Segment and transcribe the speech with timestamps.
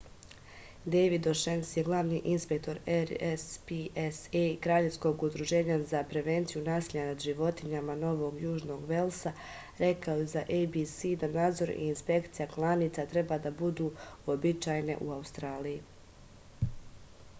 [0.93, 2.77] дејвид ошенеси главни инспектор
[3.09, 9.33] rspca краљевског удружења за превенцију насиља над животињама новог јужног велса
[9.83, 15.79] рекао је за abc да надзор и инспекција кланица треба да буду уобичајене у аустралији